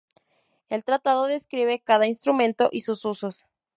El 0.69 0.83
tratado 0.83 1.27
describe 1.27 1.79
cada 1.83 2.07
instrumento 2.07 2.69
y 2.71 2.81
sus 2.81 3.05
usos. 3.05 3.45